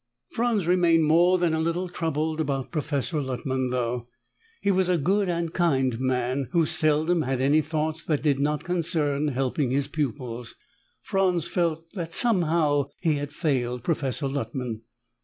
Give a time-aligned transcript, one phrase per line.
[0.31, 4.07] Franz remained more than a little troubled about Professor Luttman, though.
[4.63, 8.63] He was a good and kind man who seldom had any thoughts that did not
[8.63, 10.55] concern helping his pupils.
[11.03, 14.81] Franz felt that somehow he had failed Professor Luttman.